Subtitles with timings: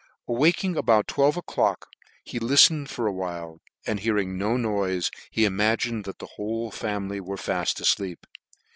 [0.27, 1.87] Awaking about twelve o'clock
[2.23, 7.37] he liflened for awhile, and hearing no noife, he imagined that the whole family were
[7.37, 8.25] faft afleep.